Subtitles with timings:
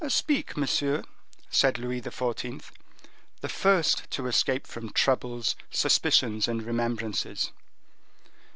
[0.07, 1.03] "Speak, monsieur,"
[1.51, 2.71] said Louis XIV.,
[3.41, 7.51] the first to escape from troubles, suspicions, and remembrances.